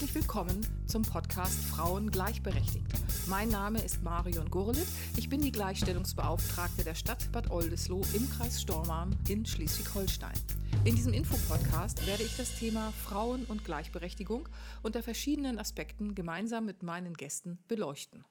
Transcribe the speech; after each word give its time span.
Herzlich 0.00 0.22
willkommen 0.22 0.66
zum 0.86 1.02
Podcast 1.02 1.62
Frauen 1.62 2.10
gleichberechtigt. 2.10 2.86
Mein 3.26 3.50
Name 3.50 3.82
ist 3.82 4.02
Marion 4.02 4.48
Gurlitt. 4.48 4.86
Ich 5.18 5.28
bin 5.28 5.42
die 5.42 5.52
Gleichstellungsbeauftragte 5.52 6.84
der 6.84 6.94
Stadt 6.94 7.30
Bad 7.32 7.50
Oldesloe 7.50 8.06
im 8.14 8.26
Kreis 8.30 8.62
Stormarn 8.62 9.14
in 9.28 9.44
Schleswig-Holstein. 9.44 10.32
In 10.86 10.96
diesem 10.96 11.12
Infopodcast 11.12 12.06
werde 12.06 12.22
ich 12.22 12.34
das 12.38 12.58
Thema 12.58 12.94
Frauen 13.04 13.44
und 13.44 13.66
Gleichberechtigung 13.66 14.48
unter 14.82 15.02
verschiedenen 15.02 15.58
Aspekten 15.58 16.14
gemeinsam 16.14 16.64
mit 16.64 16.82
meinen 16.82 17.12
Gästen 17.12 17.58
beleuchten. 17.68 18.24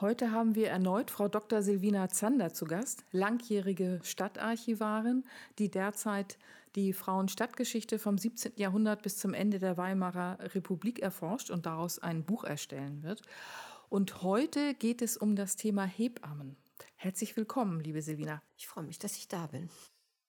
Heute 0.00 0.32
haben 0.32 0.56
wir 0.56 0.68
erneut 0.68 1.12
Frau 1.12 1.28
Dr. 1.28 1.62
Silvina 1.62 2.08
Zander 2.08 2.52
zu 2.52 2.64
Gast, 2.64 3.04
langjährige 3.12 4.00
Stadtarchivarin, 4.02 5.22
die 5.60 5.70
derzeit 5.70 6.38
die 6.74 6.92
Frauenstadtgeschichte 6.92 7.98
vom 7.98 8.18
17. 8.18 8.52
Jahrhundert 8.56 9.02
bis 9.02 9.16
zum 9.16 9.34
Ende 9.34 9.58
der 9.58 9.76
Weimarer 9.76 10.38
Republik 10.54 10.98
erforscht 10.98 11.50
und 11.50 11.66
daraus 11.66 11.98
ein 11.98 12.24
Buch 12.24 12.44
erstellen 12.44 13.02
wird. 13.02 13.22
Und 13.88 14.22
heute 14.22 14.74
geht 14.74 15.02
es 15.02 15.16
um 15.16 15.36
das 15.36 15.56
Thema 15.56 15.84
Hebammen. 15.84 16.56
Herzlich 16.96 17.36
willkommen, 17.36 17.80
liebe 17.80 18.02
Silvina. 18.02 18.42
Ich 18.56 18.66
freue 18.66 18.84
mich, 18.84 18.98
dass 18.98 19.16
ich 19.16 19.28
da 19.28 19.46
bin. 19.46 19.68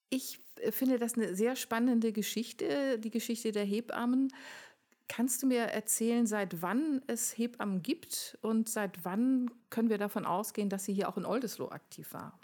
Ich 0.10 0.40
finde 0.70 1.00
das 1.00 1.16
eine 1.16 1.36
sehr 1.36 1.56
spannende 1.56 2.12
Geschichte, 2.12 3.00
die 3.00 3.10
Geschichte 3.10 3.52
der 3.52 3.66
Hebammen. 3.66 4.32
Kannst 5.08 5.42
du 5.42 5.48
mir 5.48 5.62
erzählen, 5.62 6.28
seit 6.28 6.62
wann 6.62 7.02
es 7.08 7.38
Hebammen 7.38 7.82
gibt 7.82 8.38
und 8.42 8.70
seit 8.70 9.04
wann 9.04 9.50
können 9.70 9.90
wir 9.90 9.98
davon 9.98 10.26
ausgehen, 10.26 10.70
dass 10.70 10.86
sie 10.86 10.94
hier 10.94 11.10
auch 11.10 11.18
in 11.18 11.26
Oldesloe 11.26 11.72
aktiv 11.72 12.14
war? 12.14 12.40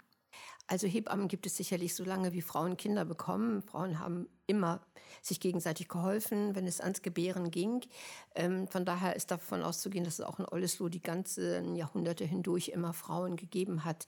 Also 0.66 0.86
Hebammen 0.86 1.28
gibt 1.28 1.46
es 1.46 1.56
sicherlich 1.56 1.94
so 1.94 2.04
lange, 2.04 2.32
wie 2.32 2.42
Frauen 2.42 2.76
Kinder 2.76 3.04
bekommen. 3.04 3.62
Frauen 3.62 3.98
haben 3.98 4.28
immer 4.46 4.80
sich 5.20 5.40
gegenseitig 5.40 5.88
geholfen, 5.88 6.54
wenn 6.54 6.66
es 6.66 6.80
ans 6.80 7.02
Gebären 7.02 7.50
ging. 7.50 7.84
Ähm, 8.34 8.68
von 8.68 8.84
daher 8.84 9.14
ist 9.16 9.30
davon 9.30 9.62
auszugehen, 9.62 10.04
dass 10.04 10.18
es 10.18 10.24
auch 10.24 10.38
in 10.38 10.46
Oldesloe 10.46 10.88
die 10.88 11.02
ganzen 11.02 11.74
Jahrhunderte 11.76 12.24
hindurch 12.24 12.68
immer 12.68 12.92
Frauen 12.92 13.36
gegeben 13.36 13.84
hat, 13.84 14.06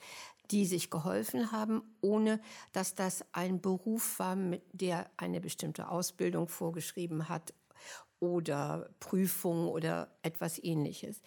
die 0.50 0.66
sich 0.66 0.90
geholfen 0.90 1.52
haben, 1.52 1.82
ohne 2.00 2.40
dass 2.72 2.94
das 2.94 3.24
ein 3.32 3.60
Beruf 3.60 4.18
war, 4.18 4.36
mit 4.36 4.62
der 4.72 5.10
eine 5.16 5.40
bestimmte 5.40 5.88
Ausbildung 5.88 6.48
vorgeschrieben 6.48 7.28
hat 7.28 7.52
oder 8.20 8.88
Prüfung 9.00 9.68
oder 9.68 10.08
etwas 10.22 10.62
ähnliches. 10.62 11.20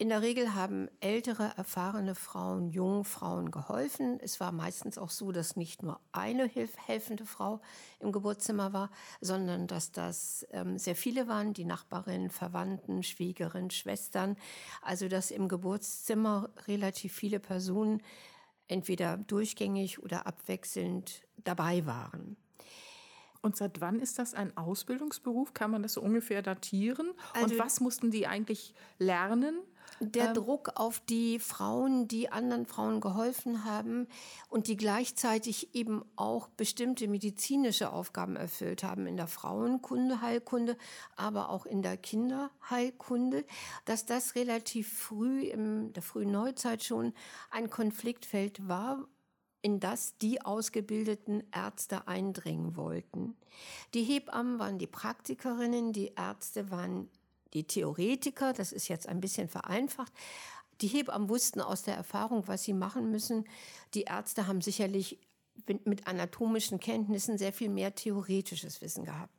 In 0.00 0.10
der 0.10 0.22
Regel 0.22 0.54
haben 0.54 0.88
ältere, 1.00 1.54
erfahrene 1.56 2.14
Frauen 2.14 2.68
jungen 2.68 3.02
Frauen 3.02 3.50
geholfen. 3.50 4.20
Es 4.20 4.38
war 4.38 4.52
meistens 4.52 4.96
auch 4.96 5.10
so, 5.10 5.32
dass 5.32 5.56
nicht 5.56 5.82
nur 5.82 5.98
eine 6.12 6.48
helfende 6.86 7.26
Frau 7.26 7.60
im 7.98 8.12
Geburtszimmer 8.12 8.72
war, 8.72 8.92
sondern 9.20 9.66
dass 9.66 9.90
das 9.90 10.46
ähm, 10.52 10.78
sehr 10.78 10.94
viele 10.94 11.26
waren, 11.26 11.52
die 11.52 11.64
Nachbarinnen, 11.64 12.30
Verwandten, 12.30 13.02
Schwägerinnen, 13.02 13.72
Schwestern. 13.72 14.36
Also 14.82 15.08
dass 15.08 15.32
im 15.32 15.48
Geburtszimmer 15.48 16.48
relativ 16.68 17.12
viele 17.12 17.40
Personen 17.40 18.00
entweder 18.68 19.16
durchgängig 19.16 20.00
oder 20.00 20.28
abwechselnd 20.28 21.26
dabei 21.38 21.86
waren. 21.86 22.36
Und 23.40 23.56
seit 23.56 23.80
wann 23.80 23.98
ist 23.98 24.20
das 24.20 24.34
ein 24.34 24.56
Ausbildungsberuf? 24.56 25.54
Kann 25.54 25.72
man 25.72 25.82
das 25.82 25.94
so 25.94 26.02
ungefähr 26.02 26.42
datieren? 26.42 27.12
Also 27.32 27.54
und 27.54 27.58
was 27.58 27.80
mussten 27.80 28.12
die 28.12 28.28
eigentlich 28.28 28.74
lernen? 28.98 29.58
Der 30.00 30.28
ähm, 30.28 30.34
Druck 30.34 30.72
auf 30.76 31.00
die 31.00 31.38
Frauen, 31.38 32.08
die 32.08 32.30
anderen 32.30 32.66
Frauen 32.66 33.00
geholfen 33.00 33.64
haben 33.64 34.06
und 34.48 34.68
die 34.68 34.76
gleichzeitig 34.76 35.74
eben 35.74 36.04
auch 36.16 36.48
bestimmte 36.48 37.08
medizinische 37.08 37.92
Aufgaben 37.92 38.36
erfüllt 38.36 38.82
haben 38.82 39.06
in 39.06 39.16
der 39.16 39.26
Frauenkunde, 39.26 40.20
Heilkunde, 40.20 40.76
aber 41.16 41.50
auch 41.50 41.66
in 41.66 41.82
der 41.82 41.96
Kinderheilkunde, 41.96 43.44
dass 43.84 44.06
das 44.06 44.34
relativ 44.34 44.92
früh 44.92 45.42
in 45.42 45.92
der 45.92 46.02
frühen 46.02 46.30
Neuzeit 46.30 46.84
schon 46.84 47.12
ein 47.50 47.70
Konfliktfeld 47.70 48.68
war, 48.68 49.06
in 49.62 49.80
das 49.80 50.16
die 50.18 50.40
ausgebildeten 50.42 51.42
Ärzte 51.52 52.06
eindringen 52.06 52.76
wollten. 52.76 53.36
Die 53.94 54.04
Hebammen 54.04 54.58
waren 54.58 54.78
die 54.78 54.86
Praktikerinnen, 54.86 55.92
die 55.92 56.12
Ärzte 56.14 56.70
waren 56.70 57.10
die 57.54 57.66
Theoretiker, 57.66 58.52
das 58.52 58.72
ist 58.72 58.88
jetzt 58.88 59.08
ein 59.08 59.20
bisschen 59.20 59.48
vereinfacht. 59.48 60.12
Die 60.80 60.88
Hebammen 60.88 61.28
wussten 61.28 61.60
aus 61.60 61.82
der 61.82 61.94
Erfahrung, 61.96 62.46
was 62.46 62.62
sie 62.62 62.72
machen 62.72 63.10
müssen. 63.10 63.44
Die 63.94 64.02
Ärzte 64.02 64.46
haben 64.46 64.60
sicherlich 64.60 65.18
mit 65.84 66.06
anatomischen 66.06 66.78
Kenntnissen 66.78 67.36
sehr 67.36 67.52
viel 67.52 67.68
mehr 67.68 67.94
theoretisches 67.94 68.80
Wissen 68.80 69.04
gehabt. 69.04 69.34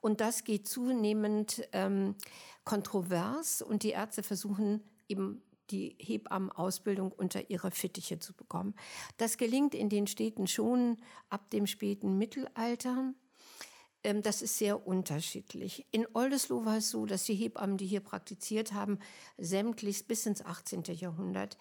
Und 0.00 0.20
das 0.20 0.44
geht 0.44 0.68
zunehmend 0.68 1.66
ähm, 1.72 2.16
kontrovers 2.64 3.62
und 3.62 3.82
die 3.82 3.90
Ärzte 3.90 4.22
versuchen 4.22 4.82
eben 5.08 5.42
die 5.70 5.96
Hebammenausbildung 5.98 7.12
unter 7.12 7.48
ihre 7.50 7.70
Fittiche 7.70 8.18
zu 8.18 8.34
bekommen. 8.34 8.74
Das 9.16 9.38
gelingt 9.38 9.74
in 9.74 9.88
den 9.88 10.06
Städten 10.06 10.46
schon 10.46 10.98
ab 11.30 11.50
dem 11.50 11.66
späten 11.66 12.18
Mittelalter. 12.18 13.14
Ähm, 14.04 14.22
das 14.22 14.42
ist 14.42 14.58
sehr 14.58 14.86
unterschiedlich. 14.86 15.86
In 15.90 16.06
Oldesloe 16.12 16.64
war 16.64 16.78
es 16.78 16.90
so, 16.90 17.06
dass 17.06 17.24
die 17.24 17.34
Hebammen, 17.34 17.76
die 17.76 17.86
hier 17.86 18.00
praktiziert 18.00 18.72
haben, 18.72 18.98
sämtlich 19.38 20.06
bis 20.06 20.26
ins 20.26 20.44
18. 20.44 20.84
Jahrhundert 20.94 21.58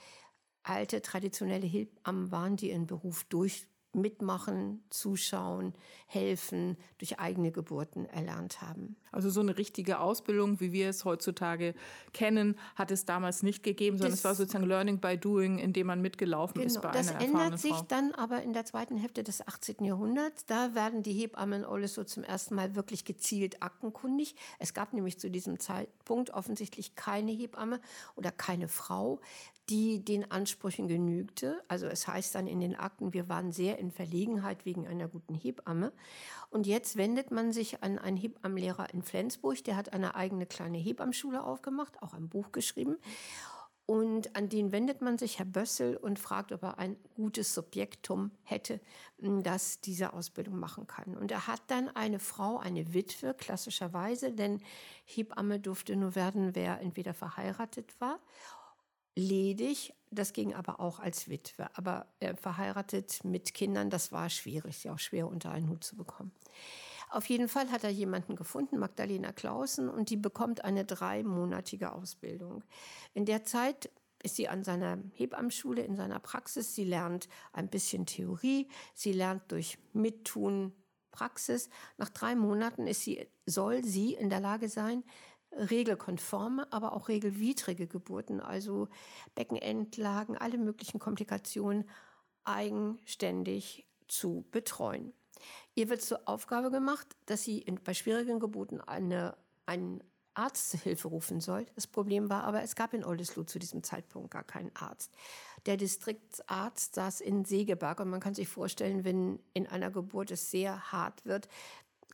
alte 0.63 1.01
traditionelle 1.01 1.65
Hebammen 1.65 2.31
waren, 2.31 2.55
die 2.55 2.69
ihren 2.69 2.87
Beruf 2.87 3.23
durch 3.25 3.67
mitmachen, 3.93 4.83
zuschauen, 4.89 5.73
helfen, 6.07 6.77
durch 6.97 7.19
eigene 7.19 7.51
Geburten 7.51 8.05
erlernt 8.05 8.61
haben. 8.61 8.95
Also 9.11 9.29
so 9.29 9.41
eine 9.41 9.57
richtige 9.57 9.99
Ausbildung, 9.99 10.59
wie 10.59 10.71
wir 10.71 10.89
es 10.89 11.03
heutzutage 11.05 11.73
kennen, 12.13 12.57
hat 12.75 12.91
es 12.91 13.05
damals 13.05 13.43
nicht 13.43 13.63
gegeben, 13.63 13.97
sondern 13.97 14.11
das, 14.11 14.19
es 14.19 14.25
war 14.25 14.35
sozusagen 14.35 14.65
Learning 14.65 14.99
by 14.99 15.17
Doing, 15.17 15.59
indem 15.59 15.87
man 15.87 16.01
mitgelaufen 16.01 16.55
genau, 16.55 16.65
ist 16.65 16.81
bei 16.81 16.91
das 16.91 17.09
einer 17.09 17.19
Das 17.19 17.27
ändert 17.27 17.59
sich 17.59 17.71
Frau. 17.71 17.85
dann 17.87 18.13
aber 18.13 18.41
in 18.41 18.53
der 18.53 18.65
zweiten 18.65 18.97
Hälfte 18.97 19.23
des 19.23 19.45
18. 19.45 19.83
Jahrhunderts. 19.83 20.45
Da 20.45 20.73
werden 20.75 21.03
die 21.03 21.13
Hebammen 21.13 21.65
alles 21.65 21.93
so 21.93 22.03
zum 22.03 22.23
ersten 22.23 22.55
Mal 22.55 22.75
wirklich 22.75 23.05
gezielt 23.05 23.61
aktenkundig. 23.61 24.35
Es 24.59 24.73
gab 24.73 24.93
nämlich 24.93 25.19
zu 25.19 25.29
diesem 25.29 25.59
Zeitpunkt 25.59 26.31
offensichtlich 26.31 26.95
keine 26.95 27.31
Hebamme 27.31 27.81
oder 28.15 28.31
keine 28.31 28.67
Frau, 28.67 29.19
die 29.69 30.03
den 30.03 30.29
Ansprüchen 30.31 30.87
genügte. 30.87 31.61
Also 31.67 31.87
es 31.87 32.07
heißt 32.07 32.35
dann 32.35 32.47
in 32.47 32.59
den 32.59 32.75
Akten, 32.75 33.13
wir 33.13 33.29
waren 33.29 33.51
sehr 33.51 33.79
in 33.81 33.91
Verlegenheit 33.91 34.63
wegen 34.65 34.87
einer 34.87 35.09
guten 35.09 35.33
Hebamme. 35.33 35.91
Und 36.49 36.65
jetzt 36.65 36.95
wendet 36.95 37.31
man 37.31 37.51
sich 37.51 37.83
an 37.83 37.99
einen 37.99 38.15
Hebammenlehrer 38.15 38.93
in 38.93 39.03
Flensburg, 39.03 39.63
der 39.65 39.75
hat 39.75 39.91
eine 39.91 40.15
eigene 40.15 40.45
kleine 40.45 40.77
Hebammschule 40.77 41.43
aufgemacht, 41.43 42.01
auch 42.01 42.13
ein 42.13 42.29
Buch 42.29 42.53
geschrieben. 42.53 42.97
Und 43.85 44.37
an 44.37 44.47
den 44.47 44.71
wendet 44.71 45.01
man 45.01 45.17
sich, 45.17 45.37
Herr 45.37 45.45
Bössel, 45.45 45.97
und 45.97 46.17
fragt, 46.17 46.53
ob 46.53 46.63
er 46.63 46.77
ein 46.77 46.95
gutes 47.15 47.53
Subjektum 47.53 48.31
hätte, 48.43 48.79
das 49.17 49.81
diese 49.81 50.13
Ausbildung 50.13 50.57
machen 50.59 50.87
kann. 50.87 51.17
Und 51.17 51.29
er 51.29 51.45
hat 51.47 51.61
dann 51.67 51.89
eine 51.89 52.19
Frau, 52.19 52.57
eine 52.57 52.93
Witwe, 52.93 53.33
klassischerweise, 53.33 54.31
denn 54.31 54.61
Hebamme 55.03 55.59
durfte 55.59 55.97
nur 55.97 56.15
werden, 56.15 56.55
wer 56.55 56.79
entweder 56.79 57.13
verheiratet 57.13 57.99
war 57.99 58.19
ledig, 59.15 59.93
das 60.09 60.33
ging 60.33 60.53
aber 60.53 60.79
auch 60.79 60.99
als 60.99 61.29
Witwe. 61.29 61.69
Aber 61.75 62.07
äh, 62.19 62.35
verheiratet 62.35 63.23
mit 63.23 63.53
Kindern, 63.53 63.89
das 63.89 64.11
war 64.11 64.29
schwierig, 64.29 64.77
sie 64.77 64.89
auch 64.89 64.99
schwer 64.99 65.27
unter 65.27 65.51
einen 65.51 65.69
Hut 65.69 65.83
zu 65.83 65.95
bekommen. 65.95 66.31
Auf 67.09 67.27
jeden 67.27 67.49
Fall 67.49 67.69
hat 67.71 67.83
er 67.83 67.89
jemanden 67.89 68.37
gefunden, 68.37 68.79
Magdalena 68.79 69.33
Clausen, 69.33 69.89
und 69.89 70.09
die 70.09 70.17
bekommt 70.17 70.63
eine 70.63 70.85
dreimonatige 70.85 71.91
Ausbildung. 71.91 72.63
In 73.13 73.25
der 73.25 73.43
Zeit 73.43 73.89
ist 74.23 74.37
sie 74.37 74.47
an 74.47 74.63
seiner 74.63 74.97
Hebammenschule, 75.13 75.81
in 75.83 75.95
seiner 75.95 76.19
Praxis. 76.19 76.73
Sie 76.75 76.85
lernt 76.85 77.27
ein 77.51 77.67
bisschen 77.67 78.05
Theorie, 78.05 78.69
sie 78.93 79.11
lernt 79.11 79.51
durch 79.51 79.77
Mittun 79.93 80.73
Praxis. 81.11 81.69
Nach 81.97 82.09
drei 82.09 82.35
Monaten 82.35 82.87
ist 82.87 83.01
sie, 83.01 83.27
soll 83.45 83.83
sie 83.83 84.13
in 84.13 84.29
der 84.29 84.39
Lage 84.39 84.69
sein, 84.69 85.03
regelkonforme, 85.51 86.71
aber 86.71 86.93
auch 86.93 87.07
regelwidrige 87.09 87.87
Geburten, 87.87 88.39
also 88.39 88.87
Beckenendlagen, 89.35 90.37
alle 90.37 90.57
möglichen 90.57 90.99
Komplikationen 90.99 91.89
eigenständig 92.43 93.85
zu 94.07 94.45
betreuen. 94.51 95.13
Ihr 95.75 95.89
wird 95.89 96.01
zur 96.01 96.27
Aufgabe 96.27 96.71
gemacht, 96.71 97.07
dass 97.25 97.43
sie 97.43 97.59
in, 97.59 97.75
bei 97.75 97.93
schwierigen 97.93 98.39
Geburten 98.39 98.81
eine, 98.81 99.35
einen 99.65 100.03
Arzt 100.33 100.71
zur 100.71 100.79
Hilfe 100.79 101.07
rufen 101.07 101.41
soll. 101.41 101.65
Das 101.75 101.87
Problem 101.87 102.29
war 102.29 102.43
aber, 102.43 102.61
es 102.61 102.75
gab 102.75 102.93
in 102.93 103.03
Oldesloe 103.03 103.45
zu 103.45 103.59
diesem 103.59 103.83
Zeitpunkt 103.83 104.31
gar 104.31 104.43
keinen 104.43 104.73
Arzt. 104.75 105.11
Der 105.65 105.77
Distriktsarzt 105.77 106.95
saß 106.95 107.21
in 107.21 107.45
Segeberg 107.45 107.99
und 107.99 108.09
man 108.09 108.19
kann 108.19 108.33
sich 108.33 108.47
vorstellen, 108.47 109.03
wenn 109.03 109.39
in 109.53 109.67
einer 109.67 109.91
Geburt 109.91 110.31
es 110.31 110.49
sehr 110.49 110.91
hart 110.91 111.25
wird, 111.25 111.47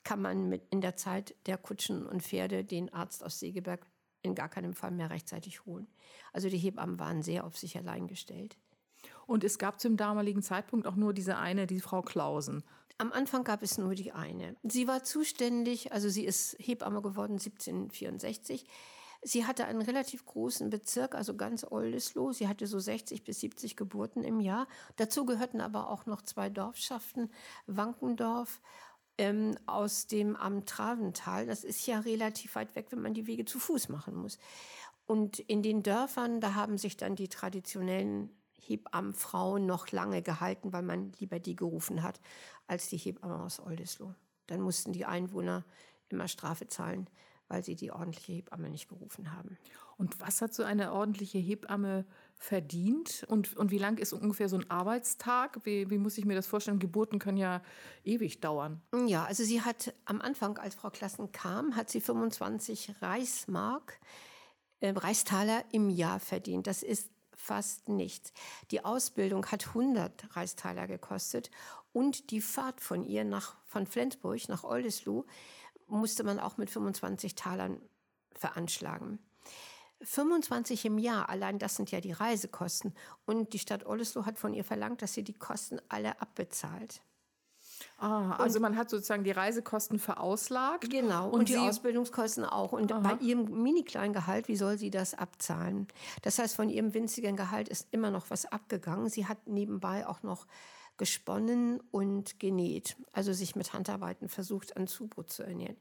kann 0.08 0.22
man 0.22 0.48
mit 0.48 0.62
in 0.70 0.80
der 0.80 0.96
Zeit 0.96 1.36
der 1.48 1.58
Kutschen 1.58 2.08
und 2.08 2.24
Pferde 2.24 2.64
den 2.64 2.94
Arzt 2.94 3.26
aus 3.26 3.40
Segeberg 3.40 3.86
in 4.22 4.36
gar 4.36 4.48
keinem 4.48 4.74
Fall 4.74 4.92
mehr 4.92 5.10
rechtzeitig 5.10 5.66
holen. 5.66 5.86
Also 6.32 6.48
die 6.48 6.58
Hebammen 6.58 6.98
waren 6.98 7.24
sehr 7.24 7.44
auf 7.44 7.58
sich 7.58 7.78
allein 7.78 8.08
gestellt. 8.08 8.58
Und 9.26 9.44
es 9.44 9.60
gab 9.60 9.82
zum 9.82 9.98
damaligen 9.98 10.42
Zeitpunkt 10.42 10.88
auch 10.88 10.96
nur 10.96 11.14
diese 11.14 11.36
eine, 11.36 11.68
die 11.68 11.82
Frau 11.82 12.02
Klausen. 12.02 12.64
Am 12.98 13.12
Anfang 13.12 13.44
gab 13.44 13.62
es 13.62 13.78
nur 13.78 13.96
die 13.96 14.14
eine. 14.14 14.56
Sie 14.64 14.88
war 14.88 15.04
zuständig, 15.04 15.92
also 15.92 16.08
sie 16.08 16.24
ist 16.24 16.56
Hebamme 16.58 17.02
geworden 17.02 17.34
1764. 17.34 18.66
Sie 19.24 19.46
hatte 19.46 19.66
einen 19.66 19.82
relativ 19.82 20.26
großen 20.26 20.70
Bezirk, 20.70 21.16
also 21.16 21.36
ganz 21.36 21.66
Oldesloe. 21.70 22.34
Sie 22.34 22.48
hatte 22.48 22.66
so 22.66 22.80
60 22.80 23.26
bis 23.26 23.42
70 23.42 23.76
Geburten 23.76 24.24
im 24.24 24.40
Jahr. 24.40 24.68
Dazu 24.96 25.26
gehörten 25.26 25.60
aber 25.60 25.90
auch 25.90 26.06
noch 26.06 26.22
zwei 26.22 26.50
Dorfschaften, 26.50 27.30
Wankendorf 27.66 28.62
ähm, 29.18 29.58
aus 29.66 30.08
dem 30.08 30.36
Amt 30.36 30.70
Travental. 30.70 31.46
Das 31.46 31.64
ist 31.64 31.86
ja 31.88 32.00
relativ 32.00 32.56
weit 32.56 32.76
weg, 32.76 32.88
wenn 32.90 33.02
man 33.02 33.14
die 33.14 33.28
Wege 33.28 33.46
zu 33.46 33.60
Fuß 33.60 33.90
machen 33.90 34.16
muss. 34.16 34.38
Und 35.06 35.40
in 35.40 35.64
den 35.64 35.84
Dörfern, 35.84 36.42
da 36.42 36.54
haben 36.54 36.78
sich 36.78 36.98
dann 36.98 37.16
die 37.16 37.30
traditionellen 37.30 38.30
Hebammenfrauen 38.60 39.66
noch 39.66 39.92
lange 39.92 40.22
gehalten, 40.22 40.74
weil 40.74 40.82
man 40.82 41.14
lieber 41.20 41.40
die 41.40 41.56
gerufen 41.56 42.04
hat 42.04 42.20
als 42.68 42.90
die 42.90 42.98
Hebamme 42.98 43.42
aus 43.42 43.60
Oldesloe. 43.60 44.16
Dann 44.48 44.62
mussten 44.62 44.94
die 44.94 45.06
Einwohner 45.06 45.64
immer 46.10 46.28
Strafe 46.28 46.68
zahlen, 46.68 47.10
weil 47.48 47.64
sie 47.64 47.76
die 47.76 47.92
ordentliche 47.92 48.34
Hebamme 48.34 48.70
nicht 48.70 48.90
gerufen 48.90 49.34
haben. 49.34 49.58
Und 49.98 50.20
was 50.20 50.42
hat 50.42 50.54
so 50.54 50.64
eine 50.64 50.92
ordentliche 50.92 51.40
Hebamme 51.40 52.06
verdient? 52.38 53.26
Und, 53.28 53.56
und 53.58 53.72
wie 53.72 53.78
lang 53.78 53.98
ist 53.98 54.14
ungefähr 54.14 54.50
so 54.50 54.58
ein 54.58 54.70
Arbeitstag? 54.70 55.60
Wie, 55.64 55.90
wie 55.90 55.98
muss 55.98 56.18
ich 56.18 56.26
mir 56.26 56.36
das 56.36 56.48
vorstellen? 56.48 56.80
Geburten 56.80 57.20
können 57.20 57.38
ja 57.38 57.62
ewig 58.04 58.40
dauern. 58.40 58.82
Ja, 59.08 59.26
also 59.26 59.44
sie 59.44 59.62
hat 59.62 59.94
am 60.06 60.22
Anfang, 60.22 60.58
als 60.58 60.76
Frau 60.76 60.90
Klassen 60.90 61.32
kam, 61.32 61.76
hat 61.76 61.90
sie 61.90 62.02
25 62.02 63.02
Reichsmark, 63.02 64.00
äh, 64.80 64.90
Reichstaler 64.90 65.64
im 65.72 65.90
Jahr 65.90 66.20
verdient. 66.20 66.68
Das 66.68 66.84
ist 66.84 67.10
fast 67.36 67.90
nichts. 67.90 68.34
Die 68.72 68.84
Ausbildung 68.84 69.46
hat 69.48 69.68
100 69.68 70.36
Reichstaler 70.36 70.88
gekostet 70.88 71.50
und 71.92 72.32
die 72.32 72.42
Fahrt 72.42 72.82
von 72.82 73.04
ihr 73.04 73.24
nach, 73.24 73.56
von 73.66 73.88
Flensburg 73.88 74.50
nach 74.50 74.64
Oldesloe 74.64 75.26
musste 75.88 76.24
man 76.24 76.40
auch 76.40 76.58
mit 76.58 76.70
25 76.70 77.36
Talern 77.36 77.82
veranschlagen. 78.36 79.20
25 80.02 80.86
im 80.86 80.98
Jahr, 80.98 81.30
allein 81.30 81.60
das 81.60 81.76
sind 81.76 81.92
ja 81.92 82.02
die 82.02 82.12
Reisekosten. 82.12 82.94
Und 83.26 83.54
die 83.54 83.60
Stadt 83.60 83.86
Oldesloe 83.86 84.26
hat 84.26 84.38
von 84.38 84.54
ihr 84.54 84.64
verlangt, 84.64 85.02
dass 85.02 85.14
sie 85.14 85.24
die 85.24 85.34
Kosten 85.34 85.80
alle 85.90 86.22
abbezahlt. 86.22 87.02
Ah, 87.98 88.36
also 88.36 88.58
und, 88.58 88.64
man 88.64 88.76
hat 88.76 88.90
sozusagen 88.90 89.24
die 89.24 89.32
Reisekosten 89.32 90.00
verauslagt. 90.00 90.90
Genau, 90.90 91.30
und, 91.30 91.40
und 91.40 91.50
die 91.50 91.58
Ausbildungskosten 91.58 92.46
auch. 92.46 92.72
Und 92.72 92.92
aha. 92.92 93.00
bei 93.00 93.24
ihrem 93.24 93.62
mini-kleinen 93.64 94.14
Gehalt, 94.14 94.48
wie 94.48 94.56
soll 94.56 94.78
sie 94.78 94.90
das 94.90 95.14
abzahlen? 95.14 95.88
Das 96.22 96.40
heißt, 96.40 96.56
von 96.56 96.70
ihrem 96.70 96.94
winzigen 96.94 97.36
Gehalt 97.36 97.70
ist 97.70 97.88
immer 97.92 98.12
noch 98.12 98.30
was 98.30 98.46
abgegangen. 98.46 99.10
Sie 99.10 99.26
hat 99.26 99.48
nebenbei 99.48 100.08
auch 100.08 100.24
noch 100.24 100.48
gesponnen 100.98 101.80
und 101.92 102.40
genäht, 102.40 102.98
also 103.12 103.32
sich 103.32 103.56
mit 103.56 103.74
Handarbeiten 103.74 104.30
versucht, 104.30 104.78
an 104.78 104.88
Zubrot 104.88 105.32
zu 105.32 105.44
ernähren. 105.44 105.78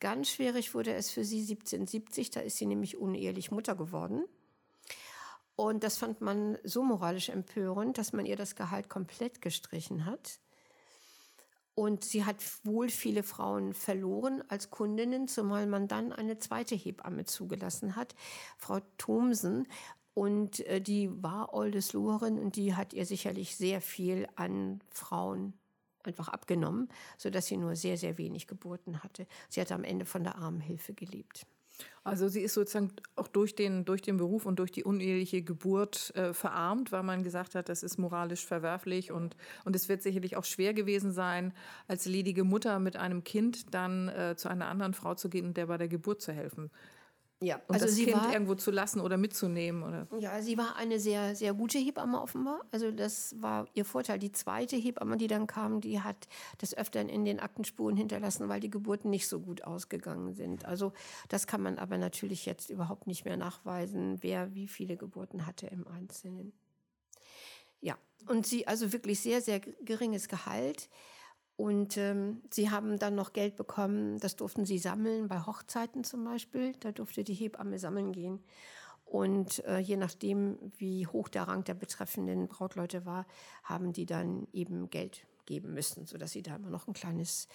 Ganz 0.00 0.28
schwierig 0.28 0.74
wurde 0.74 0.94
es 0.94 1.10
für 1.10 1.24
sie 1.24 1.40
1770, 1.40 2.30
da 2.30 2.40
ist 2.40 2.56
sie 2.56 2.66
nämlich 2.66 2.96
unehelich 2.96 3.50
Mutter 3.50 3.74
geworden. 3.74 4.24
Und 5.56 5.82
das 5.82 5.98
fand 5.98 6.20
man 6.20 6.56
so 6.62 6.84
moralisch 6.84 7.30
empörend, 7.30 7.98
dass 7.98 8.12
man 8.12 8.26
ihr 8.26 8.36
das 8.36 8.54
Gehalt 8.54 8.88
komplett 8.88 9.42
gestrichen 9.42 10.04
hat. 10.04 10.38
Und 11.74 12.04
sie 12.04 12.24
hat 12.24 12.36
wohl 12.64 12.88
viele 12.88 13.24
Frauen 13.24 13.72
verloren 13.74 14.42
als 14.48 14.70
Kundinnen, 14.70 15.26
zumal 15.26 15.66
man 15.66 15.88
dann 15.88 16.12
eine 16.12 16.38
zweite 16.38 16.76
Hebamme 16.76 17.24
zugelassen 17.24 17.96
hat, 17.96 18.14
Frau 18.56 18.80
Thomsen. 18.98 19.66
Und 20.14 20.60
äh, 20.66 20.80
die 20.80 21.10
war 21.22 21.54
Oldesloerin 21.54 22.38
und 22.38 22.54
die 22.54 22.74
hat 22.74 22.92
ihr 22.92 23.06
sicherlich 23.06 23.56
sehr 23.56 23.80
viel 23.80 24.28
an 24.36 24.80
Frauen 24.90 25.54
einfach 26.04 26.28
abgenommen, 26.28 26.88
sodass 27.16 27.46
sie 27.46 27.56
nur 27.56 27.76
sehr, 27.76 27.96
sehr 27.96 28.18
wenig 28.18 28.46
Geburten 28.46 29.02
hatte. 29.02 29.26
Sie 29.48 29.60
hat 29.60 29.72
am 29.72 29.84
Ende 29.84 30.04
von 30.04 30.24
der 30.24 30.36
Armenhilfe 30.36 30.94
gelebt. 30.94 31.46
Also 32.04 32.28
sie 32.28 32.40
ist 32.40 32.54
sozusagen 32.54 32.92
auch 33.16 33.28
durch 33.28 33.54
den, 33.54 33.84
durch 33.84 34.02
den 34.02 34.16
Beruf 34.16 34.46
und 34.46 34.58
durch 34.58 34.72
die 34.72 34.82
uneheliche 34.82 35.42
Geburt 35.42 36.14
äh, 36.16 36.32
verarmt, 36.32 36.90
weil 36.90 37.02
man 37.02 37.22
gesagt 37.22 37.54
hat, 37.54 37.68
das 37.68 37.82
ist 37.82 37.98
moralisch 37.98 38.44
verwerflich 38.46 39.12
und, 39.12 39.36
und 39.64 39.76
es 39.76 39.88
wird 39.88 40.02
sicherlich 40.02 40.36
auch 40.36 40.44
schwer 40.44 40.74
gewesen 40.74 41.12
sein, 41.12 41.52
als 41.86 42.06
ledige 42.06 42.44
Mutter 42.44 42.78
mit 42.78 42.96
einem 42.96 43.24
Kind 43.24 43.74
dann 43.74 44.08
äh, 44.08 44.34
zu 44.36 44.48
einer 44.48 44.68
anderen 44.68 44.94
Frau 44.94 45.14
zu 45.14 45.28
gehen 45.28 45.46
und 45.46 45.56
der 45.56 45.66
bei 45.66 45.76
der 45.76 45.88
Geburt 45.88 46.22
zu 46.22 46.32
helfen. 46.32 46.70
Ja, 47.40 47.60
und 47.68 47.74
also 47.74 47.86
das 47.86 47.94
sie 47.94 48.06
Kind 48.06 48.16
war, 48.16 48.32
irgendwo 48.32 48.56
zu 48.56 48.72
lassen 48.72 49.00
oder 49.00 49.16
mitzunehmen, 49.16 49.84
oder? 49.84 50.08
Ja, 50.18 50.42
sie 50.42 50.58
war 50.58 50.74
eine 50.74 50.98
sehr, 50.98 51.36
sehr 51.36 51.54
gute 51.54 51.78
Hebamme 51.78 52.20
offenbar. 52.20 52.62
Also 52.72 52.90
das 52.90 53.40
war 53.40 53.68
ihr 53.74 53.84
Vorteil. 53.84 54.18
Die 54.18 54.32
zweite 54.32 54.74
Hebamme, 54.74 55.16
die 55.16 55.28
dann 55.28 55.46
kam, 55.46 55.80
die 55.80 56.00
hat 56.00 56.26
das 56.58 56.76
öfter 56.76 57.00
in 57.00 57.24
den 57.24 57.38
Aktenspuren 57.38 57.96
hinterlassen, 57.96 58.48
weil 58.48 58.58
die 58.58 58.70
Geburten 58.70 59.10
nicht 59.10 59.28
so 59.28 59.38
gut 59.38 59.62
ausgegangen 59.62 60.34
sind. 60.34 60.64
Also 60.64 60.92
das 61.28 61.46
kann 61.46 61.62
man 61.62 61.78
aber 61.78 61.96
natürlich 61.96 62.44
jetzt 62.44 62.70
überhaupt 62.70 63.06
nicht 63.06 63.24
mehr 63.24 63.36
nachweisen, 63.36 64.18
wer 64.20 64.52
wie 64.54 64.66
viele 64.66 64.96
Geburten 64.96 65.46
hatte 65.46 65.68
im 65.68 65.86
Einzelnen. 65.86 66.52
Ja, 67.80 67.96
und 68.26 68.48
sie 68.48 68.66
also 68.66 68.92
wirklich 68.92 69.20
sehr, 69.20 69.40
sehr 69.40 69.60
geringes 69.60 70.26
Gehalt. 70.26 70.88
Und 71.58 71.96
ähm, 71.96 72.40
sie 72.50 72.70
haben 72.70 73.00
dann 73.00 73.16
noch 73.16 73.32
Geld 73.32 73.56
bekommen, 73.56 74.20
das 74.20 74.36
durften 74.36 74.64
sie 74.64 74.78
sammeln, 74.78 75.26
bei 75.26 75.40
Hochzeiten 75.40 76.04
zum 76.04 76.22
Beispiel. 76.22 76.72
Da 76.78 76.92
durfte 76.92 77.24
die 77.24 77.34
Hebamme 77.34 77.80
sammeln 77.80 78.12
gehen. 78.12 78.38
Und 79.04 79.64
äh, 79.64 79.80
je 79.80 79.96
nachdem, 79.96 80.56
wie 80.76 81.08
hoch 81.08 81.28
der 81.28 81.48
Rang 81.48 81.64
der 81.64 81.74
betreffenden 81.74 82.46
Brautleute 82.46 83.04
war, 83.04 83.26
haben 83.64 83.92
die 83.92 84.06
dann 84.06 84.46
eben 84.52 84.88
Geld 84.88 85.26
geben 85.46 85.74
müssen, 85.74 86.06
sodass 86.06 86.30
sie 86.30 86.42
da 86.42 86.54
immer 86.54 86.70
noch 86.70 86.86
ein 86.86 86.94
kleines 86.94 87.48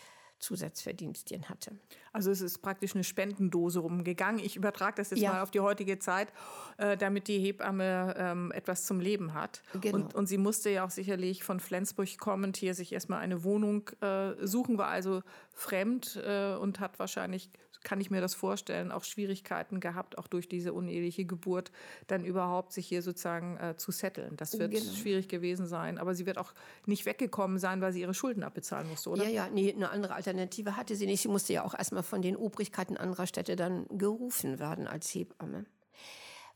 Zusatzverdienstchen 0.43 1.49
hatte. 1.49 1.71
Also 2.11 2.29
es 2.29 2.41
ist 2.41 2.59
praktisch 2.59 2.93
eine 2.93 3.03
Spendendose 3.03 3.79
rumgegangen. 3.79 4.43
Ich 4.43 4.55
übertrage 4.55 4.97
das 4.97 5.09
jetzt 5.09 5.21
ja. 5.21 5.33
mal 5.33 5.41
auf 5.41 5.51
die 5.51 5.61
heutige 5.61 5.99
Zeit, 5.99 6.31
äh, 6.77 6.97
damit 6.97 7.27
die 7.27 7.39
Hebamme 7.39 8.13
ähm, 8.17 8.51
etwas 8.51 8.85
zum 8.85 8.99
Leben 8.99 9.33
hat. 9.33 9.63
Genau. 9.79 9.95
Und, 9.95 10.13
und, 10.13 10.27
sie 10.27 10.37
musste 10.37 10.69
ja 10.69 10.85
auch 10.85 10.91
sicherlich 10.91 11.43
von 11.43 11.59
Flensburg 11.59 12.17
kommend 12.17 12.57
hier 12.57 12.75
sich 12.75 12.91
erstmal 12.93 13.19
eine 13.19 13.43
Wohnung 13.43 13.89
äh, 14.01 14.45
suchen, 14.45 14.77
war 14.77 14.89
also 14.89 15.23
fremd 15.53 16.21
äh, 16.23 16.55
und 16.55 16.79
hat 16.79 16.99
wahrscheinlich 16.99 17.49
kann 17.83 17.99
ich 18.01 18.09
mir 18.09 18.21
das 18.21 18.33
vorstellen, 18.33 18.91
auch 18.91 19.03
Schwierigkeiten 19.03 19.79
gehabt, 19.79 20.17
auch 20.17 20.27
durch 20.27 20.47
diese 20.47 20.73
uneheliche 20.73 21.25
Geburt, 21.25 21.71
dann 22.07 22.25
überhaupt 22.25 22.73
sich 22.73 22.87
hier 22.87 23.01
sozusagen 23.01 23.57
äh, 23.57 23.75
zu 23.77 23.91
setteln. 23.91 24.35
Das 24.37 24.57
wird 24.57 24.71
genau. 24.71 24.93
schwierig 24.93 25.27
gewesen 25.27 25.67
sein. 25.67 25.97
Aber 25.97 26.15
sie 26.15 26.25
wird 26.25 26.37
auch 26.37 26.53
nicht 26.85 27.05
weggekommen 27.05 27.59
sein, 27.59 27.81
weil 27.81 27.93
sie 27.93 28.01
ihre 28.01 28.13
Schulden 28.13 28.43
abbezahlen 28.43 28.87
musste, 28.89 29.09
oder? 29.09 29.23
Ja, 29.23 29.29
ja, 29.29 29.49
nee, 29.49 29.73
eine 29.73 29.89
andere 29.89 30.15
Alternative 30.15 30.77
hatte 30.77 30.95
sie 30.95 31.05
nicht. 31.05 31.21
Sie 31.21 31.27
musste 31.27 31.53
ja 31.53 31.63
auch 31.63 31.73
erstmal 31.73 32.03
von 32.03 32.21
den 32.21 32.35
Obrigkeiten 32.35 32.97
anderer 32.97 33.27
Städte 33.27 33.55
dann 33.55 33.85
gerufen 33.89 34.59
werden 34.59 34.87
als 34.87 35.13
Hebamme. 35.13 35.65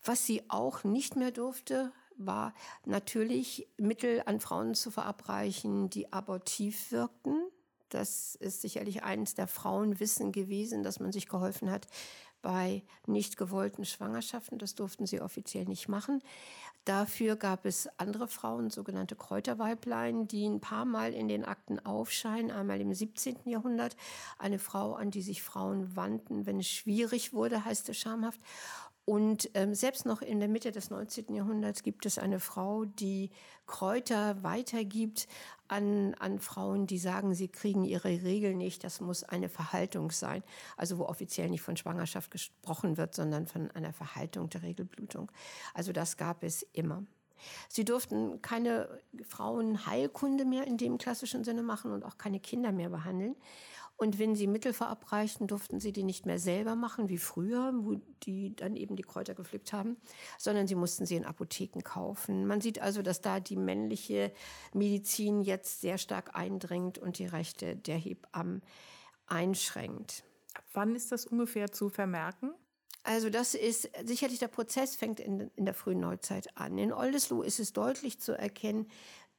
Was 0.03 0.25
sie 0.25 0.43
auch 0.49 0.83
nicht 0.83 1.15
mehr 1.15 1.31
durfte, 1.31 1.91
war 2.17 2.53
natürlich 2.85 3.67
Mittel 3.77 4.23
an 4.25 4.39
Frauen 4.39 4.73
zu 4.73 4.91
verabreichen, 4.91 5.89
die 5.89 6.11
abortiv 6.11 6.91
wirkten. 6.91 7.41
Das 7.89 8.35
ist 8.35 8.61
sicherlich 8.61 9.03
eines 9.03 9.35
der 9.35 9.47
Frauenwissen 9.47 10.31
gewesen, 10.31 10.83
dass 10.83 10.99
man 10.99 11.11
sich 11.11 11.27
geholfen 11.27 11.71
hat 11.71 11.87
bei 12.41 12.83
nicht 13.05 13.37
gewollten 13.37 13.85
Schwangerschaften. 13.85 14.57
Das 14.57 14.75
durften 14.75 15.05
sie 15.05 15.21
offiziell 15.21 15.65
nicht 15.65 15.87
machen. 15.87 16.21
Dafür 16.85 17.35
gab 17.35 17.65
es 17.65 17.89
andere 17.97 18.29
Frauen, 18.29 18.69
sogenannte 18.69 19.17
Kräuterweiblein, 19.17 20.29
die 20.29 20.47
ein 20.47 20.61
paar 20.61 20.85
Mal 20.85 21.13
in 21.13 21.27
den 21.27 21.43
Akten 21.43 21.85
aufscheinen. 21.85 22.49
Einmal 22.49 22.79
im 22.79 22.93
17. 22.93 23.39
Jahrhundert 23.43 23.97
eine 24.37 24.57
Frau, 24.57 24.93
an 24.93 25.11
die 25.11 25.21
sich 25.21 25.43
Frauen 25.43 25.97
wandten, 25.97 26.45
wenn 26.45 26.59
es 26.59 26.69
schwierig 26.69 27.33
wurde, 27.33 27.65
heißt 27.65 27.89
es 27.89 27.97
schamhaft. 27.97 28.39
Und 29.07 29.49
ähm, 29.53 29.73
selbst 29.73 30.05
noch 30.05 30.21
in 30.21 30.41
der 30.41 30.49
Mitte 30.49 30.73
des 30.73 30.89
19. 30.89 31.33
Jahrhunderts 31.33 31.81
gibt 31.81 32.05
es 32.05 32.17
eine 32.17 32.41
Frau, 32.41 32.83
die 32.83 33.29
Kräuter 33.65 34.43
weitergibt 34.43 35.29
an, 35.69 36.13
an 36.15 36.39
Frauen, 36.39 36.87
die 36.87 36.97
sagen, 36.97 37.33
sie 37.33 37.47
kriegen 37.47 37.85
ihre 37.85 38.09
Regel 38.09 38.53
nicht. 38.53 38.83
Das 38.83 38.99
muss 38.99 39.23
eine 39.23 39.47
Verhaltung 39.47 40.11
sein. 40.11 40.43
Also 40.75 40.97
wo 40.97 41.05
offiziell 41.05 41.49
nicht 41.49 41.61
von 41.61 41.77
Schwangerschaft 41.77 42.31
gesprochen 42.31 42.97
wird, 42.97 43.15
sondern 43.15 43.47
von 43.47 43.71
einer 43.71 43.93
Verhaltung 43.93 44.49
der 44.49 44.63
Regelblutung. 44.63 45.31
Also 45.73 45.93
das 45.93 46.17
gab 46.17 46.43
es 46.43 46.63
immer. 46.73 47.01
Sie 47.69 47.85
durften 47.85 48.41
keine 48.41 48.89
Frauenheilkunde 49.25 50.43
mehr 50.43 50.67
in 50.67 50.75
dem 50.75 50.97
klassischen 50.97 51.45
Sinne 51.45 51.63
machen 51.63 51.93
und 51.93 52.03
auch 52.03 52.17
keine 52.17 52.41
Kinder 52.41 52.73
mehr 52.73 52.89
behandeln. 52.89 53.37
Und 53.97 54.19
wenn 54.19 54.35
sie 54.35 54.45
Mittel 54.45 54.73
verabreichten, 54.73 55.47
durften 55.47 55.79
sie 55.79 55.91
die 55.91 56.03
nicht 56.03 56.27
mehr 56.27 56.37
selber 56.37 56.75
machen, 56.75 57.09
wie 57.09 57.17
früher, 57.17 57.73
wo 57.75 57.95
die 58.23 58.55
dann 58.55 58.75
eben 58.75 58.95
die 58.95 59.03
Kräuter 59.03 59.33
gepflückt 59.33 59.73
haben, 59.73 59.97
sondern 60.37 60.67
sie 60.67 60.75
mussten 60.75 61.07
sie 61.07 61.15
in 61.15 61.25
Apotheken 61.25 61.81
kaufen. 61.81 62.45
Man 62.45 62.61
sieht 62.61 62.79
also, 62.79 63.01
dass 63.01 63.21
da 63.21 63.39
die 63.39 63.55
männliche 63.55 64.31
Medizin 64.71 65.41
jetzt 65.41 65.81
sehr 65.81 65.97
stark 65.97 66.35
eindringt 66.35 66.99
und 66.99 67.17
die 67.17 67.25
Rechte 67.25 67.75
der 67.75 67.97
Hebammen 67.97 68.61
einschränkt. 69.25 70.23
Ab 70.53 70.63
wann 70.73 70.95
ist 70.95 71.11
das 71.11 71.25
ungefähr 71.25 71.71
zu 71.71 71.89
vermerken? 71.89 72.53
Also 73.03 73.29
das 73.29 73.55
ist 73.55 73.89
sicherlich 74.03 74.39
der 74.39 74.49
Prozess 74.49 74.95
fängt 74.95 75.19
in, 75.19 75.49
in 75.55 75.65
der 75.65 75.73
frühen 75.73 76.01
Neuzeit 76.01 76.55
an. 76.57 76.77
In 76.77 76.91
Oldesloe 76.91 77.45
ist 77.45 77.59
es 77.59 77.71
deutlich 77.73 78.19
zu 78.19 78.33
erkennen, 78.33 78.87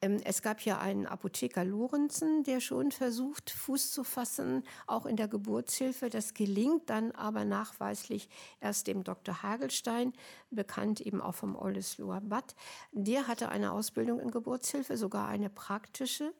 es 0.00 0.42
gab 0.42 0.60
ja 0.60 0.78
einen 0.78 1.06
Apotheker 1.06 1.64
Lorenzen, 1.64 2.44
der 2.44 2.60
schon 2.60 2.92
versucht, 2.92 3.50
Fuß 3.50 3.90
zu 3.90 4.04
fassen, 4.04 4.62
auch 4.86 5.06
in 5.06 5.16
der 5.16 5.26
Geburtshilfe. 5.26 6.08
Das 6.08 6.34
gelingt 6.34 6.88
dann 6.88 7.10
aber 7.12 7.44
nachweislich 7.44 8.28
erst 8.60 8.86
dem 8.86 9.02
Dr. 9.02 9.42
Hagelstein, 9.42 10.12
bekannt 10.50 11.00
eben 11.00 11.20
auch 11.20 11.34
vom 11.34 11.56
Oldesloher 11.56 12.20
Bad. 12.20 12.54
Der 12.92 13.26
hatte 13.26 13.48
eine 13.48 13.72
Ausbildung 13.72 14.20
in 14.20 14.30
Geburtshilfe, 14.30 14.96
sogar 14.96 15.26
eine 15.26 15.50
praktische. 15.50 16.32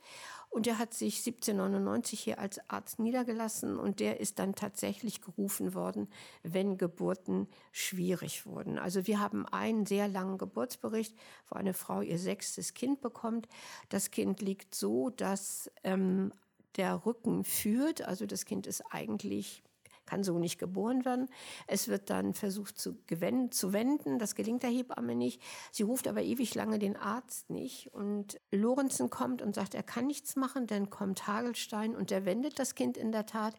Und 0.50 0.66
der 0.66 0.78
hat 0.78 0.94
sich 0.94 1.18
1799 1.18 2.20
hier 2.20 2.38
als 2.38 2.58
Arzt 2.70 2.98
niedergelassen 2.98 3.78
und 3.78 4.00
der 4.00 4.18
ist 4.18 4.38
dann 4.38 4.54
tatsächlich 4.54 5.20
gerufen 5.20 5.74
worden, 5.74 6.08
wenn 6.42 6.78
Geburten 6.78 7.48
schwierig 7.70 8.46
wurden. 8.46 8.78
Also 8.78 9.06
wir 9.06 9.20
haben 9.20 9.46
einen 9.46 9.84
sehr 9.84 10.08
langen 10.08 10.38
Geburtsbericht, 10.38 11.14
wo 11.48 11.56
eine 11.56 11.74
Frau 11.74 12.00
ihr 12.00 12.18
sechstes 12.18 12.72
Kind 12.72 13.00
bekommt. 13.02 13.46
Das 13.90 14.10
Kind 14.10 14.40
liegt 14.40 14.74
so, 14.74 15.10
dass 15.10 15.70
ähm, 15.84 16.32
der 16.76 17.04
Rücken 17.04 17.44
führt. 17.44 18.02
Also 18.02 18.24
das 18.24 18.46
Kind 18.46 18.66
ist 18.66 18.82
eigentlich 18.90 19.62
kann 20.08 20.24
so 20.24 20.38
nicht 20.38 20.58
geboren 20.58 21.04
werden. 21.04 21.28
Es 21.66 21.88
wird 21.88 22.08
dann 22.08 22.32
versucht 22.32 22.78
zu, 22.78 22.96
gewenden, 23.06 23.52
zu 23.52 23.74
wenden. 23.74 24.18
Das 24.18 24.34
gelingt 24.34 24.62
der 24.62 24.70
Hebamme 24.70 25.14
nicht. 25.14 25.42
Sie 25.70 25.82
ruft 25.82 26.08
aber 26.08 26.22
ewig 26.22 26.54
lange 26.54 26.78
den 26.78 26.96
Arzt 26.96 27.50
nicht. 27.50 27.92
Und 27.92 28.40
Lorenzen 28.50 29.10
kommt 29.10 29.42
und 29.42 29.54
sagt, 29.54 29.74
er 29.74 29.82
kann 29.82 30.06
nichts 30.06 30.34
machen. 30.34 30.66
Dann 30.66 30.88
kommt 30.88 31.26
Hagelstein 31.26 31.94
und 31.94 32.10
der 32.10 32.24
wendet 32.24 32.58
das 32.58 32.74
Kind 32.74 32.96
in 32.96 33.12
der 33.12 33.26
Tat. 33.26 33.54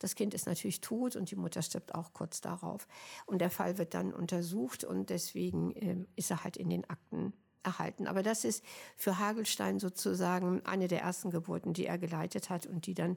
Das 0.00 0.16
Kind 0.16 0.34
ist 0.34 0.46
natürlich 0.46 0.80
tot 0.80 1.14
und 1.14 1.30
die 1.30 1.36
Mutter 1.36 1.62
stirbt 1.62 1.94
auch 1.94 2.12
kurz 2.12 2.40
darauf. 2.40 2.88
Und 3.26 3.40
der 3.40 3.50
Fall 3.50 3.78
wird 3.78 3.94
dann 3.94 4.12
untersucht 4.12 4.82
und 4.82 5.08
deswegen 5.08 5.70
äh, 5.76 6.04
ist 6.16 6.32
er 6.32 6.42
halt 6.42 6.56
in 6.56 6.68
den 6.68 6.88
Akten 6.90 7.32
erhalten. 7.62 8.08
Aber 8.08 8.24
das 8.24 8.44
ist 8.44 8.64
für 8.96 9.20
Hagelstein 9.20 9.78
sozusagen 9.78 10.66
eine 10.66 10.88
der 10.88 11.02
ersten 11.02 11.30
Geburten, 11.30 11.72
die 11.74 11.86
er 11.86 11.98
geleitet 11.98 12.50
hat 12.50 12.66
und 12.66 12.86
die 12.86 12.94
dann 12.94 13.16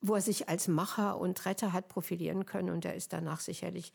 wo 0.00 0.14
er 0.14 0.20
sich 0.20 0.48
als 0.48 0.68
Macher 0.68 1.18
und 1.18 1.44
Retter 1.44 1.72
hat 1.72 1.88
profilieren 1.88 2.46
können. 2.46 2.70
Und 2.70 2.84
er 2.84 2.94
ist 2.94 3.12
danach 3.12 3.40
sicherlich 3.40 3.92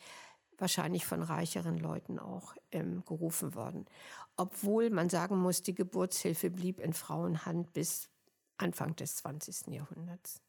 wahrscheinlich 0.58 1.06
von 1.06 1.24
reicheren 1.24 1.78
Leuten 1.78 2.20
auch 2.20 2.56
ähm, 2.72 3.04
gerufen 3.06 3.56
worden. 3.56 3.86
Obwohl 4.38 4.90
man 4.90 5.10
sagen 5.10 5.38
muss, 5.38 5.64
die 5.64 5.76
Geburtshilfe 5.76 6.50
blieb 6.50 6.80
in 6.80 6.94
Frauenhand 6.94 7.74
bis 7.74 8.10
Anfang 8.58 8.96
des 8.96 9.16
20. 9.18 9.68
Jahrhunderts. 9.74 10.42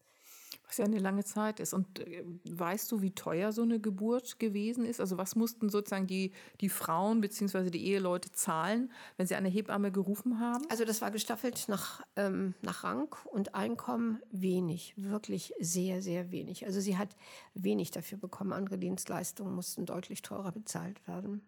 Was 0.67 0.79
ja 0.79 0.85
eine 0.85 0.99
lange 0.99 1.25
Zeit 1.25 1.61
ist. 1.61 1.75
Und 1.75 2.01
äh, 2.01 2.25
weißt 2.45 2.91
du, 2.91 3.03
wie 3.03 3.11
teuer 3.11 3.53
so 3.53 3.63
eine 3.63 3.81
Geburt 3.81 4.39
gewesen 4.39 4.85
ist? 4.85 5.01
Also 5.01 5.19
was 5.19 5.37
mussten 5.37 5.69
sozusagen 5.69 6.07
die, 6.07 6.33
die 6.61 6.69
Frauen 6.69 7.21
bzw. 7.21 7.71
die 7.71 7.87
Eheleute 7.87 8.33
zahlen, 8.33 8.91
wenn 9.17 9.27
sie 9.27 9.35
eine 9.35 9.49
Hebamme 9.49 9.93
gerufen 9.93 10.41
haben? 10.41 10.65
Also 10.71 10.85
das 10.85 11.01
war 11.01 11.11
gestaffelt 11.11 11.65
nach, 11.69 12.03
ähm, 12.17 12.55
nach 12.63 12.85
Rang 12.85 13.15
und 13.31 13.55
Einkommen 13.55 14.21
wenig, 14.31 14.95
wirklich 14.97 15.53
sehr, 15.61 16.03
sehr 16.03 16.31
wenig. 16.31 16.67
Also 16.67 16.81
sie 16.81 16.97
hat 16.97 17.17
wenig 17.55 17.91
dafür 17.91 18.19
bekommen. 18.19 18.53
Andere 18.53 18.79
Dienstleistungen 18.79 19.55
mussten 19.55 19.87
deutlich 19.87 20.23
teurer 20.23 20.53
bezahlt 20.53 21.07
werden. 21.07 21.43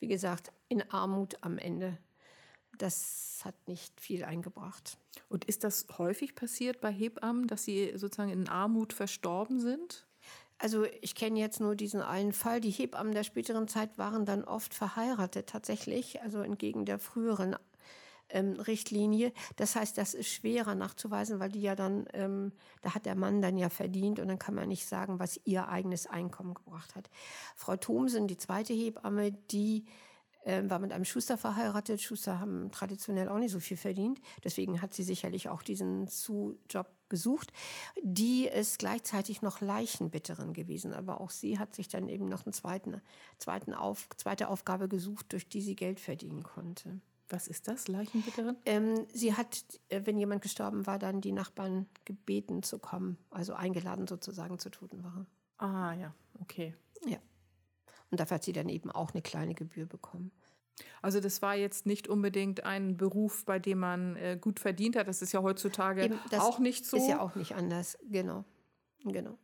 Wie 0.00 0.08
gesagt, 0.08 0.52
in 0.68 0.82
Armut 0.90 1.36
am 1.42 1.58
Ende 1.58 1.96
das 2.82 3.40
hat 3.44 3.54
nicht 3.66 4.00
viel 4.00 4.24
eingebracht. 4.24 4.98
Und 5.28 5.44
ist 5.44 5.64
das 5.64 5.86
häufig 5.98 6.34
passiert 6.34 6.80
bei 6.80 6.92
Hebammen, 6.92 7.46
dass 7.46 7.64
sie 7.64 7.92
sozusagen 7.96 8.30
in 8.30 8.48
Armut 8.48 8.92
verstorben 8.92 9.60
sind? 9.60 10.06
Also 10.58 10.84
ich 11.00 11.14
kenne 11.14 11.40
jetzt 11.40 11.60
nur 11.60 11.74
diesen 11.74 12.02
einen 12.02 12.32
Fall. 12.32 12.60
Die 12.60 12.70
Hebammen 12.70 13.14
der 13.14 13.24
späteren 13.24 13.66
Zeit 13.66 13.98
waren 13.98 14.24
dann 14.24 14.44
oft 14.44 14.74
verheiratet 14.74 15.48
tatsächlich, 15.48 16.22
also 16.22 16.40
entgegen 16.40 16.84
der 16.84 16.98
früheren 16.98 17.56
ähm, 18.28 18.52
Richtlinie. 18.60 19.32
Das 19.56 19.74
heißt, 19.74 19.98
das 19.98 20.14
ist 20.14 20.28
schwerer 20.28 20.74
nachzuweisen, 20.74 21.40
weil 21.40 21.50
die 21.50 21.62
ja 21.62 21.74
dann, 21.74 22.06
ähm, 22.12 22.52
da 22.82 22.94
hat 22.94 23.06
der 23.06 23.16
Mann 23.16 23.42
dann 23.42 23.58
ja 23.58 23.70
verdient 23.70 24.20
und 24.20 24.28
dann 24.28 24.38
kann 24.38 24.54
man 24.54 24.68
nicht 24.68 24.86
sagen, 24.86 25.18
was 25.18 25.40
ihr 25.44 25.68
eigenes 25.68 26.06
Einkommen 26.06 26.54
gebracht 26.54 26.94
hat. 26.94 27.10
Frau 27.56 27.76
Thomsen, 27.76 28.28
die 28.28 28.36
zweite 28.36 28.72
Hebamme, 28.72 29.32
die 29.32 29.84
äh, 30.44 30.62
war 30.68 30.78
mit 30.78 30.92
einem 30.92 31.04
Schuster 31.04 31.38
verheiratet. 31.38 32.00
Schuster 32.00 32.40
haben 32.40 32.70
traditionell 32.70 33.28
auch 33.28 33.38
nicht 33.38 33.52
so 33.52 33.60
viel 33.60 33.76
verdient. 33.76 34.20
Deswegen 34.44 34.82
hat 34.82 34.94
sie 34.94 35.02
sicherlich 35.02 35.48
auch 35.48 35.62
diesen 35.62 36.08
Zu-Job 36.08 36.90
gesucht. 37.08 37.52
Die 38.02 38.46
ist 38.46 38.78
gleichzeitig 38.78 39.42
noch 39.42 39.60
Leichenbitterin 39.60 40.52
gewesen. 40.52 40.92
Aber 40.94 41.20
auch 41.20 41.30
sie 41.30 41.58
hat 41.58 41.74
sich 41.74 41.88
dann 41.88 42.08
eben 42.08 42.26
noch 42.26 42.46
eine 42.46 42.52
zweiten, 42.52 43.00
zweiten 43.38 43.74
Auf, 43.74 44.08
zweite 44.16 44.48
Aufgabe 44.48 44.88
gesucht, 44.88 45.32
durch 45.32 45.48
die 45.48 45.60
sie 45.60 45.76
Geld 45.76 46.00
verdienen 46.00 46.42
konnte. 46.42 47.00
Was 47.28 47.48
ist 47.48 47.66
das, 47.66 47.88
Leichenbitterin? 47.88 48.56
Ähm, 48.66 49.06
sie 49.12 49.34
hat, 49.34 49.64
äh, 49.88 50.02
wenn 50.04 50.18
jemand 50.18 50.42
gestorben 50.42 50.86
war, 50.86 50.98
dann 50.98 51.22
die 51.22 51.32
Nachbarn 51.32 51.86
gebeten 52.04 52.62
zu 52.62 52.78
kommen, 52.78 53.16
also 53.30 53.54
eingeladen 53.54 54.06
sozusagen 54.06 54.58
zur 54.58 54.70
Totenwache. 54.70 55.24
Ah 55.56 55.94
ja, 55.94 56.14
okay. 56.40 56.74
Ja. 57.06 57.18
Und 58.12 58.20
dafür 58.20 58.36
hat 58.36 58.44
sie 58.44 58.52
dann 58.52 58.68
eben 58.68 58.90
auch 58.90 59.12
eine 59.12 59.22
kleine 59.22 59.54
Gebühr 59.54 59.86
bekommen. 59.86 60.30
Also 61.00 61.18
das 61.18 61.42
war 61.42 61.56
jetzt 61.56 61.86
nicht 61.86 62.08
unbedingt 62.08 62.64
ein 62.64 62.96
Beruf, 62.96 63.44
bei 63.44 63.58
dem 63.58 63.78
man 63.78 64.16
äh, 64.16 64.38
gut 64.40 64.60
verdient 64.60 64.96
hat. 64.96 65.08
Das 65.08 65.22
ist 65.22 65.32
ja 65.32 65.42
heutzutage 65.42 66.04
eben, 66.04 66.18
auch 66.38 66.58
nicht 66.58 66.86
so. 66.86 66.98
Ist 66.98 67.08
ja 67.08 67.20
auch 67.20 67.34
nicht 67.34 67.54
anders, 67.54 67.98
genau. 68.08 68.44
Genau. 69.04 69.36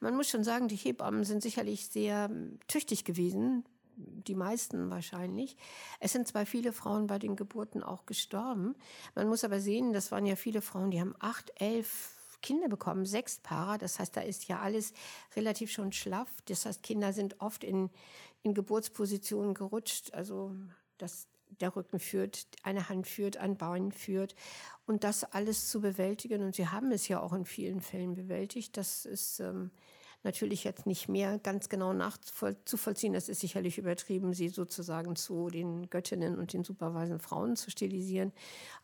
Man 0.00 0.16
muss 0.16 0.28
schon 0.28 0.44
sagen, 0.44 0.68
die 0.68 0.76
Hebammen 0.76 1.24
sind 1.24 1.42
sicherlich 1.42 1.86
sehr 1.88 2.28
hm, 2.28 2.58
tüchtig 2.66 3.04
gewesen, 3.04 3.64
die 3.96 4.34
meisten 4.34 4.90
wahrscheinlich. 4.90 5.56
Es 6.00 6.12
sind 6.12 6.28
zwar 6.28 6.44
viele 6.44 6.72
Frauen 6.72 7.06
bei 7.06 7.18
den 7.18 7.36
Geburten 7.36 7.82
auch 7.82 8.04
gestorben. 8.04 8.74
Man 9.14 9.28
muss 9.28 9.44
aber 9.44 9.60
sehen, 9.60 9.92
das 9.92 10.12
waren 10.12 10.26
ja 10.26 10.36
viele 10.36 10.60
Frauen, 10.60 10.90
die 10.90 11.00
haben 11.00 11.14
acht, 11.18 11.52
elf 11.54 12.15
Kinder 12.42 12.68
bekommen, 12.68 13.06
sechs 13.06 13.38
Paare. 13.38 13.78
Das 13.78 13.98
heißt, 13.98 14.16
da 14.16 14.20
ist 14.20 14.48
ja 14.48 14.60
alles 14.60 14.92
relativ 15.34 15.70
schon 15.70 15.92
schlaff. 15.92 16.28
Das 16.46 16.66
heißt, 16.66 16.82
Kinder 16.82 17.12
sind 17.12 17.40
oft 17.40 17.64
in, 17.64 17.90
in 18.42 18.54
Geburtspositionen 18.54 19.54
gerutscht. 19.54 20.12
Also, 20.14 20.54
dass 20.98 21.26
der 21.60 21.74
Rücken 21.74 21.98
führt, 21.98 22.46
eine 22.62 22.88
Hand 22.88 23.06
führt, 23.06 23.36
ein 23.36 23.56
Bein 23.56 23.92
führt. 23.92 24.34
Und 24.86 25.04
das 25.04 25.24
alles 25.24 25.68
zu 25.68 25.80
bewältigen. 25.80 26.42
Und 26.42 26.54
sie 26.54 26.68
haben 26.68 26.92
es 26.92 27.08
ja 27.08 27.20
auch 27.20 27.32
in 27.32 27.44
vielen 27.44 27.80
Fällen 27.80 28.14
bewältigt. 28.14 28.76
Das 28.76 29.04
ist 29.04 29.40
ähm, 29.40 29.70
natürlich 30.26 30.64
jetzt 30.64 30.84
nicht 30.84 31.08
mehr 31.08 31.38
ganz 31.38 31.70
genau 31.70 31.94
nachzuvollziehen. 31.94 33.14
Das 33.14 33.30
ist 33.30 33.40
sicherlich 33.40 33.78
übertrieben, 33.78 34.34
sie 34.34 34.48
sozusagen 34.48 35.16
zu 35.16 35.48
den 35.48 35.88
Göttinnen 35.88 36.36
und 36.36 36.52
den 36.52 36.64
superweisen 36.64 37.20
Frauen 37.20 37.56
zu 37.56 37.70
stilisieren. 37.70 38.32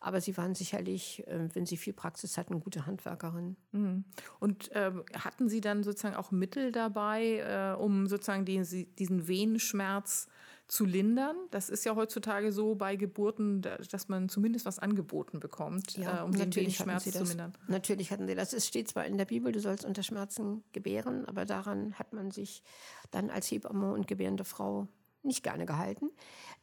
Aber 0.01 0.23
sie 0.23 0.37
waren 0.39 0.55
sicherlich, 0.55 1.27
äh, 1.27 1.49
wenn 1.53 1.67
sie 1.67 1.77
viel 1.77 1.93
Praxis 1.93 2.39
hatten, 2.39 2.61
gute 2.61 2.87
Handwerkerinnen. 2.87 3.57
Mhm. 3.73 4.05
Und 4.41 4.71
ähm, 4.73 5.05
hatten 5.15 5.49
Sie 5.49 5.61
dann 5.61 5.83
sozusagen 5.83 6.17
auch 6.17 6.31
Mittel 6.31 6.73
dabei, 6.73 7.39
äh, 7.39 7.79
um 7.79 8.07
sozusagen 8.07 8.45
die, 8.45 8.87
diesen 8.99 9.29
Venenschmerz 9.29 10.29
zu 10.73 10.87
lindern. 10.87 11.37
Das 11.51 11.69
ist 11.69 11.85
ja 11.85 11.95
heutzutage 11.97 12.51
so 12.51 12.75
bei 12.75 12.97
Geburten, 12.97 13.61
dass 13.61 14.09
man 14.09 14.31
zumindest 14.31 14.65
was 14.65 14.79
angeboten 14.79 15.39
bekommt, 15.39 15.99
ja, 15.99 16.21
äh, 16.21 16.23
um 16.23 16.33
den 16.33 16.71
Schmerz 16.71 17.05
zu 17.05 17.25
mindern. 17.25 17.53
Natürlich 17.69 18.11
hatten 18.11 18.27
sie 18.27 18.35
das. 18.35 18.55
Es 18.55 18.69
steht 18.69 18.89
zwar 18.89 19.05
in 19.05 19.19
der 19.19 19.27
Bibel, 19.27 19.53
du 19.53 19.61
sollst 19.61 19.85
unter 19.85 20.03
Schmerzen 20.03 20.65
gebären, 20.73 21.27
aber 21.27 21.45
daran 21.45 21.99
hat 21.99 22.15
man 22.15 22.31
sich 22.31 22.63
dann 23.11 23.29
als 23.29 23.51
Hebamme 23.51 23.93
und 23.93 24.07
gebärende 24.07 24.45
Frau 24.45 24.89
nicht 25.23 25.43
gerne 25.43 25.67
gehalten. 25.67 26.09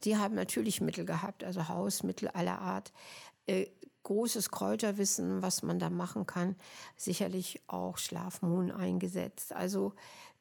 Die 0.03 0.17
haben 0.17 0.33
natürlich 0.33 0.81
Mittel 0.81 1.05
gehabt, 1.05 1.43
also 1.43 1.67
Hausmittel 1.67 2.29
aller 2.29 2.59
Art. 2.59 2.91
Äh, 3.45 3.67
großes 4.01 4.49
Kräuterwissen, 4.49 5.43
was 5.43 5.61
man 5.61 5.77
da 5.77 5.91
machen 5.91 6.25
kann. 6.25 6.55
Sicherlich 6.95 7.61
auch 7.67 7.99
Schlafmohn 7.99 8.71
eingesetzt. 8.71 9.53
Also 9.53 9.93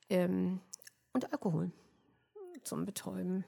ähm, 0.08 0.60
und 1.12 1.30
Alkohol 1.32 1.70
zum 2.62 2.86
Betäuben 2.86 3.44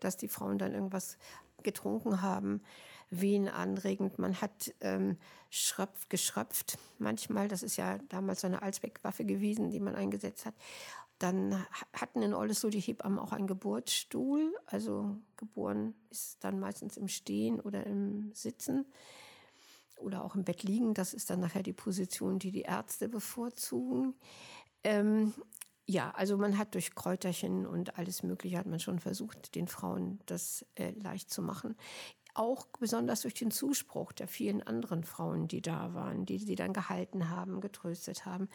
dass 0.00 0.16
die 0.16 0.28
Frauen 0.28 0.58
dann 0.58 0.74
irgendwas 0.74 1.18
getrunken 1.62 2.22
haben, 2.22 2.62
Wehen 3.10 3.48
anregend. 3.48 4.18
Man 4.18 4.40
hat 4.40 4.74
ähm, 4.80 5.16
Schröpf, 5.50 6.08
geschröpft 6.08 6.78
manchmal. 6.98 7.48
Das 7.48 7.62
ist 7.62 7.76
ja 7.76 7.98
damals 8.10 8.42
so 8.42 8.46
eine 8.46 8.62
Allzweckwaffe 8.62 9.24
gewesen, 9.24 9.70
die 9.70 9.80
man 9.80 9.94
eingesetzt 9.94 10.44
hat. 10.44 10.54
Dann 11.18 11.66
hatten 11.94 12.22
in 12.22 12.34
Oldesloe 12.34 12.70
die 12.70 12.80
Hebammen 12.80 13.18
auch 13.18 13.32
einen 13.32 13.46
Geburtsstuhl. 13.46 14.54
Also 14.66 15.16
geboren 15.36 15.94
ist 16.10 16.44
dann 16.44 16.60
meistens 16.60 16.96
im 16.96 17.08
Stehen 17.08 17.60
oder 17.60 17.86
im 17.86 18.30
Sitzen 18.34 18.84
oder 19.96 20.24
auch 20.24 20.34
im 20.34 20.44
Bett 20.44 20.62
liegen. 20.62 20.94
Das 20.94 21.14
ist 21.14 21.30
dann 21.30 21.40
nachher 21.40 21.62
die 21.62 21.72
Position, 21.72 22.38
die 22.38 22.52
die 22.52 22.62
Ärzte 22.62 23.08
bevorzugen. 23.08 24.14
Ähm, 24.84 25.34
ja, 25.90 26.10
also 26.10 26.36
man 26.36 26.58
hat 26.58 26.74
durch 26.74 26.94
Kräuterchen 26.94 27.66
und 27.66 27.98
alles 27.98 28.22
Mögliche 28.22 28.58
hat 28.58 28.66
man 28.66 28.78
schon 28.78 28.98
versucht, 28.98 29.54
den 29.54 29.66
Frauen 29.66 30.20
das 30.26 30.66
äh, 30.74 30.90
leicht 31.02 31.30
zu 31.30 31.40
machen. 31.40 31.76
auch 32.34 32.66
besonders 32.78 33.22
durch 33.22 33.34
den 33.34 33.50
Zuspruch 33.50 34.12
der 34.12 34.28
vielen 34.28 34.62
anderen 34.62 35.02
Frauen, 35.02 35.48
die 35.48 35.62
da 35.62 35.94
waren, 35.94 36.24
die 36.26 36.38
sie 36.38 36.54
dann 36.54 36.72
gehalten 36.72 37.30
haben, 37.30 37.60
getröstet 37.60 38.26
haben. 38.26 38.48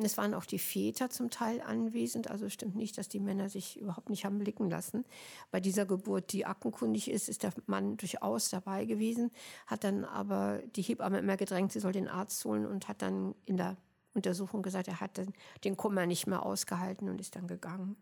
Es 0.00 0.16
waren 0.16 0.34
auch 0.34 0.44
die 0.44 0.58
Väter 0.58 1.10
zum 1.10 1.30
Teil 1.30 1.60
anwesend, 1.62 2.30
also 2.30 2.48
stimmt 2.48 2.76
nicht, 2.76 2.98
dass 2.98 3.08
die 3.08 3.18
Männer 3.18 3.48
sich 3.48 3.80
überhaupt 3.80 4.10
nicht 4.10 4.24
haben 4.24 4.38
blicken 4.38 4.70
lassen. 4.70 5.04
Bei 5.50 5.60
dieser 5.60 5.86
Geburt, 5.86 6.32
die 6.32 6.46
aktenkundig 6.46 7.10
ist, 7.10 7.28
ist 7.28 7.42
der 7.42 7.52
Mann 7.66 7.96
durchaus 7.96 8.50
dabei 8.50 8.84
gewesen, 8.84 9.32
hat 9.66 9.82
dann 9.82 10.04
aber 10.04 10.60
die 10.76 10.82
Hebamme 10.82 11.18
immer 11.18 11.36
gedrängt, 11.36 11.72
sie 11.72 11.80
soll 11.80 11.92
den 11.92 12.08
Arzt 12.08 12.44
holen 12.44 12.66
und 12.66 12.86
hat 12.86 13.02
dann 13.02 13.34
in 13.46 13.56
der 13.56 13.76
Untersuchung 14.16 14.62
gesagt, 14.62 14.88
er 14.88 15.00
hat 15.00 15.20
den 15.64 15.76
Kummer 15.76 16.06
nicht 16.06 16.26
mehr 16.26 16.44
ausgehalten 16.44 17.08
und 17.08 17.20
ist 17.20 17.36
dann 17.36 17.46
gegangen. 17.46 17.96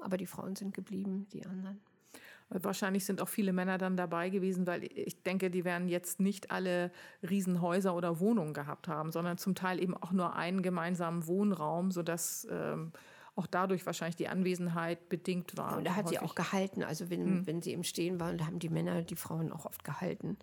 Aber 0.00 0.16
die 0.16 0.26
Frauen 0.26 0.54
sind 0.56 0.74
geblieben, 0.74 1.26
die 1.32 1.44
anderen. 1.46 1.80
Wahrscheinlich 2.48 3.04
sind 3.04 3.20
auch 3.20 3.28
viele 3.28 3.52
Männer 3.52 3.76
dann 3.76 3.96
dabei 3.96 4.30
gewesen, 4.30 4.68
weil 4.68 4.84
ich 4.84 5.20
denke, 5.24 5.50
die 5.50 5.64
werden 5.64 5.88
jetzt 5.88 6.20
nicht 6.20 6.52
alle 6.52 6.92
Riesenhäuser 7.28 7.92
oder 7.92 8.20
Wohnungen 8.20 8.54
gehabt 8.54 8.86
haben, 8.86 9.10
sondern 9.10 9.36
zum 9.36 9.56
Teil 9.56 9.82
eben 9.82 9.96
auch 9.96 10.12
nur 10.12 10.36
einen 10.36 10.62
gemeinsamen 10.62 11.26
Wohnraum, 11.26 11.90
sodass 11.90 12.46
ähm, 12.48 12.92
auch 13.34 13.48
dadurch 13.48 13.84
wahrscheinlich 13.84 14.14
die 14.14 14.28
Anwesenheit 14.28 15.08
bedingt 15.08 15.56
war. 15.56 15.76
und 15.76 15.86
er 15.86 15.96
hat 15.96 16.08
sie 16.08 16.20
auch 16.20 16.36
gehalten. 16.36 16.84
Also 16.84 17.10
wenn, 17.10 17.24
hm. 17.24 17.46
wenn 17.46 17.62
sie 17.62 17.72
im 17.72 17.82
Stehen 17.82 18.20
waren, 18.20 18.38
da 18.38 18.46
haben 18.46 18.60
die 18.60 18.68
Männer 18.68 19.02
die 19.02 19.16
Frauen 19.16 19.50
auch 19.52 19.66
oft 19.66 19.82
gehalten. 19.82 20.38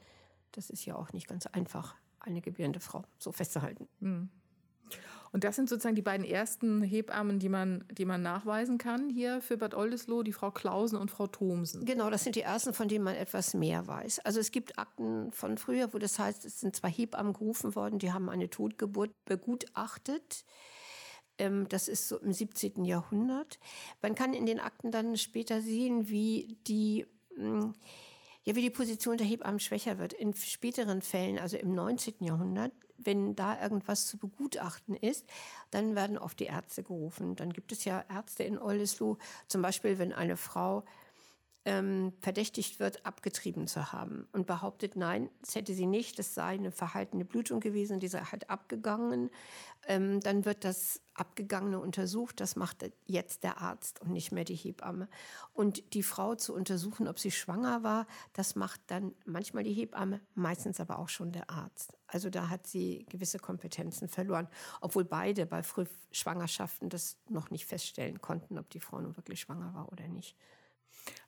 Das 0.51 0.69
ist 0.69 0.85
ja 0.85 0.95
auch 0.95 1.13
nicht 1.13 1.27
ganz 1.27 1.47
einfach, 1.47 1.95
eine 2.19 2.41
gebärende 2.41 2.81
Frau 2.81 3.03
so 3.17 3.31
festzuhalten. 3.31 3.87
Hm. 3.99 4.29
Und 5.31 5.43
das 5.43 5.55
sind 5.55 5.67
sozusagen 5.67 5.95
die 5.95 6.03
beiden 6.03 6.25
ersten 6.25 6.83
Hebammen, 6.83 7.39
die 7.39 7.49
man, 7.49 7.85
die 7.91 8.05
man 8.05 8.21
nachweisen 8.21 8.77
kann 8.77 9.09
hier 9.09 9.41
für 9.41 9.57
Bad 9.57 9.73
Oldesloe, 9.73 10.23
die 10.23 10.31
Frau 10.31 10.51
Klausen 10.51 10.97
und 10.97 11.09
Frau 11.09 11.25
Thomsen. 11.25 11.85
Genau, 11.85 12.11
das 12.11 12.23
sind 12.23 12.35
die 12.35 12.41
ersten, 12.41 12.73
von 12.73 12.87
denen 12.87 13.03
man 13.03 13.15
etwas 13.15 13.55
mehr 13.55 13.87
weiß. 13.87 14.19
Also 14.19 14.39
es 14.39 14.51
gibt 14.51 14.77
Akten 14.77 15.31
von 15.31 15.57
früher, 15.57 15.91
wo 15.91 15.97
das 15.97 16.19
heißt, 16.19 16.45
es 16.45 16.59
sind 16.59 16.75
zwei 16.75 16.89
Hebammen 16.89 17.33
gerufen 17.33 17.75
worden, 17.75 17.97
die 17.97 18.13
haben 18.13 18.29
eine 18.29 18.49
Totgeburt 18.49 19.11
begutachtet. 19.25 20.45
Ähm, 21.39 21.67
das 21.67 21.87
ist 21.87 22.07
so 22.07 22.19
im 22.19 22.31
17. 22.31 22.85
Jahrhundert. 22.85 23.59
Man 24.03 24.13
kann 24.13 24.35
in 24.35 24.45
den 24.45 24.59
Akten 24.59 24.91
dann 24.91 25.17
später 25.17 25.61
sehen, 25.61 26.09
wie 26.09 26.57
die 26.67 27.07
hm, 27.35 27.73
ja, 28.45 28.55
wie 28.55 28.61
die 28.61 28.69
Position 28.69 29.17
der 29.17 29.25
Hebammen 29.25 29.59
schwächer 29.59 29.99
wird. 29.99 30.13
In 30.13 30.33
späteren 30.33 31.01
Fällen, 31.01 31.39
also 31.39 31.57
im 31.57 31.73
19. 31.73 32.15
Jahrhundert, 32.19 32.73
wenn 33.05 33.35
da 33.35 33.61
irgendwas 33.61 34.07
zu 34.07 34.17
begutachten 34.17 34.95
ist, 34.95 35.25
dann 35.71 35.95
werden 35.95 36.17
oft 36.17 36.39
die 36.39 36.45
Ärzte 36.45 36.83
gerufen. 36.83 37.35
Dann 37.35 37.51
gibt 37.51 37.71
es 37.71 37.85
ja 37.85 38.03
Ärzte 38.09 38.43
in 38.43 38.57
Oldesloe, 38.57 39.17
zum 39.47 39.61
Beispiel, 39.61 39.99
wenn 39.99 40.13
eine 40.13 40.37
Frau 40.37 40.83
ähm, 41.65 42.11
verdächtigt 42.19 42.79
wird, 42.79 43.05
abgetrieben 43.05 43.67
zu 43.67 43.93
haben 43.93 44.27
und 44.33 44.47
behauptet, 44.47 44.95
nein, 44.95 45.29
das 45.41 45.55
hätte 45.55 45.73
sie 45.73 45.85
nicht, 45.85 46.19
das 46.19 46.33
sei 46.33 46.55
eine 46.55 46.71
verhaltene 46.71 47.23
Blutung 47.23 47.61
gewesen, 47.61 47.99
die 47.99 48.09
sei 48.09 48.19
halt 48.19 48.49
abgegangen. 48.49 49.29
Ähm, 49.87 50.19
dann 50.19 50.45
wird 50.45 50.63
das 50.65 51.01
Abgegangene 51.13 51.79
untersucht, 51.79 52.39
das 52.41 52.55
macht 52.55 52.89
jetzt 53.05 53.43
der 53.43 53.59
Arzt 53.61 54.01
und 54.01 54.11
nicht 54.11 54.31
mehr 54.31 54.43
die 54.43 54.55
Hebamme. 54.55 55.07
Und 55.53 55.93
die 55.93 56.03
Frau 56.03 56.35
zu 56.35 56.53
untersuchen, 56.53 57.07
ob 57.07 57.19
sie 57.19 57.31
schwanger 57.31 57.83
war, 57.83 58.07
das 58.33 58.55
macht 58.55 58.81
dann 58.87 59.13
manchmal 59.25 59.63
die 59.63 59.73
Hebamme, 59.73 60.19
meistens 60.35 60.79
aber 60.79 60.99
auch 60.99 61.09
schon 61.09 61.31
der 61.31 61.49
Arzt. 61.49 61.97
Also 62.07 62.29
da 62.29 62.49
hat 62.49 62.67
sie 62.67 63.05
gewisse 63.09 63.39
Kompetenzen 63.39 64.09
verloren, 64.09 64.47
obwohl 64.81 65.05
beide 65.05 65.45
bei 65.45 65.63
Frühschwangerschaften 65.63 66.89
das 66.89 67.17
noch 67.29 67.51
nicht 67.51 67.65
feststellen 67.65 68.21
konnten, 68.21 68.57
ob 68.57 68.69
die 68.69 68.81
Frau 68.81 68.99
nun 68.99 69.15
wirklich 69.15 69.41
schwanger 69.41 69.73
war 69.73 69.91
oder 69.91 70.07
nicht. 70.07 70.35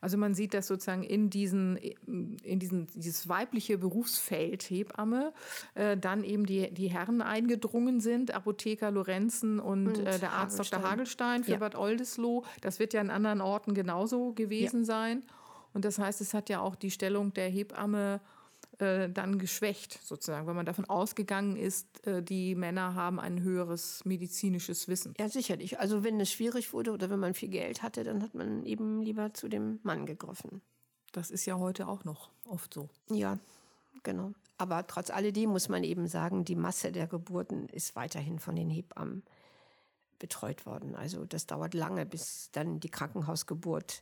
Also 0.02 0.18
man 0.18 0.36
sieht 0.36 0.54
das 0.54 0.68
sozusagen 0.68 1.04
in 1.04 1.30
diesen, 1.30 1.78
in 1.78 2.60
diesen, 2.60 2.88
dieses 2.94 3.28
weibliche 3.28 3.78
Berufsfeld 3.78 4.64
Hebamme, 4.64 5.34
äh, 5.74 5.98
dann 5.98 6.24
eben 6.24 6.46
die, 6.46 6.72
die 6.72 6.90
Herren 6.90 7.22
eingedrungen 7.22 8.00
sind, 8.00 8.32
Apotheker 8.32 8.92
Lorenzen 8.92 9.60
und, 9.60 9.88
und 9.88 10.06
äh, 10.06 10.20
der 10.20 10.34
Arzt 10.34 10.56
Hagelstein. 10.56 10.82
Dr. 10.82 10.92
Hagelstein 10.92 11.44
für 11.44 11.52
ja. 11.54 11.58
Bad 11.58 11.76
Oldesloe. 11.76 12.44
Das 12.62 12.80
wird 12.80 12.94
ja 12.94 13.02
in 13.02 13.10
anderen 13.10 13.42
Orten 13.42 13.74
genauso 13.74 14.34
gewesen 14.34 14.82
ja. 14.82 14.86
sein. 14.86 15.24
Und 15.74 15.86
das 15.86 15.98
heißt, 16.00 16.22
es 16.22 16.34
hat 16.34 16.50
ja 16.50 16.62
auch 16.62 16.76
die 16.76 16.92
Stellung 16.92 17.34
der 17.34 17.50
Hebamme 17.50 18.22
äh, 18.80 19.10
dann 19.10 19.38
geschwächt, 19.38 20.00
sozusagen, 20.04 20.48
wenn 20.48 20.56
man 20.56 20.66
davon 20.66 20.86
ausgegangen 20.86 21.56
ist, 21.56 22.06
äh, 22.06 22.22
die 22.22 22.56
Männer 22.56 22.96
haben 22.96 23.20
ein 23.20 23.42
höheres 23.42 24.04
medizinisches 24.06 24.88
Wissen. 24.88 25.14
Ja, 25.20 25.30
sicherlich. 25.30 25.80
Also 25.80 26.04
wenn 26.04 26.20
es 26.20 26.32
schwierig 26.32 26.74
wurde 26.74 26.92
oder 26.92 27.10
wenn 27.10 27.20
man 27.20 27.34
viel 27.34 27.50
Geld 27.50 27.84
hatte, 27.84 28.04
dann 28.04 28.22
hat 28.22 28.34
man 28.34 28.66
eben 28.66 29.02
lieber 29.02 29.34
zu 29.34 29.48
dem 29.48 29.80
Mann 29.84 30.06
gegriffen. 30.06 30.62
Das 31.12 31.32
ist 31.32 31.46
ja 31.46 31.58
heute 31.58 31.88
auch 31.88 32.04
noch 32.04 32.30
oft 32.48 32.74
so. 32.74 32.90
Ja, 33.10 33.40
genau. 34.04 34.34
Aber 34.58 34.86
trotz 34.88 35.10
alledem 35.10 35.50
muss 35.50 35.70
man 35.70 35.84
eben 35.84 36.08
sagen, 36.08 36.44
die 36.44 36.56
Masse 36.56 36.92
der 36.92 37.08
Geburten 37.08 37.70
ist 37.70 37.96
weiterhin 37.96 38.40
von 38.40 38.56
den 38.56 38.70
Hebammen 38.70 39.24
betreut 40.20 40.66
worden. 40.66 40.96
Also 40.96 41.26
das 41.26 41.46
dauert 41.46 41.74
lange, 41.74 42.06
bis 42.06 42.50
dann 42.52 42.80
die 42.80 42.90
Krankenhausgeburt 42.90 44.02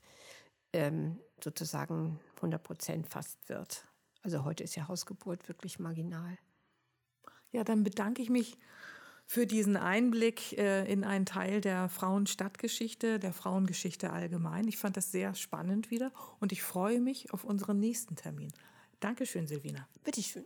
ähm, 0.72 1.20
sozusagen 1.44 2.20
100 2.38 2.64
Prozent 2.64 3.08
fast 3.08 3.50
wird. 3.50 3.86
Also 4.24 4.44
heute 4.46 4.64
ist 4.64 4.76
ja 4.76 4.88
Hausgeburt 4.88 5.48
wirklich 5.48 5.80
marginal. 5.80 6.38
Ja, 7.52 7.64
dann 7.64 7.84
bedanke 7.84 8.22
ich 8.22 8.30
mich 8.30 8.58
für 9.26 9.46
diesen 9.46 9.78
Einblick 9.78 10.58
äh, 10.58 10.92
in 10.92 11.04
einen 11.04 11.26
Teil 11.26 11.62
der 11.62 11.90
Frauenstadtgeschichte, 11.90 13.20
der 13.20 13.34
Frauengeschichte 13.34 14.12
allgemein. 14.12 14.68
Ich 14.68 14.78
fand 14.78 14.98
das 14.98 15.12
sehr 15.12 15.36
spannend 15.36 15.92
wieder 15.92 16.12
und 16.40 16.52
ich 16.52 16.64
freue 16.64 17.00
mich 17.00 17.32
auf 17.34 17.44
unseren 17.44 17.80
nächsten 17.80 18.16
Termin. 18.16 18.52
Dankeschön, 19.00 19.48
Silvina. 19.48 19.88
Bitteschön. 20.04 20.46